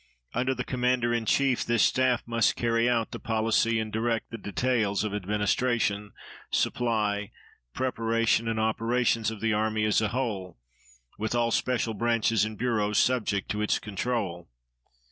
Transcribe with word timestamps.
Under 0.33 0.55
the 0.55 0.63
Commander 0.63 1.13
in 1.13 1.27
Chief, 1.27 1.63
this 1.63 1.83
staff 1.83 2.23
must 2.25 2.55
carry 2.55 2.89
out 2.89 3.11
the 3.11 3.19
policy 3.19 3.79
and 3.79 3.93
direct 3.93 4.31
the 4.31 4.37
details 4.39 5.03
of 5.03 5.13
administration, 5.13 6.13
supply, 6.49 7.29
preparation, 7.75 8.47
and 8.47 8.59
operations 8.59 9.29
of 9.29 9.41
the 9.41 9.53
army 9.53 9.85
as 9.85 10.01
a 10.01 10.07
whole, 10.07 10.57
with 11.19 11.35
all 11.35 11.51
special 11.51 11.93
branches 11.93 12.43
and 12.45 12.57
bureaus 12.57 12.97
subject 12.97 13.47
to 13.49 13.61
its 13.61 13.77
control. 13.77 14.49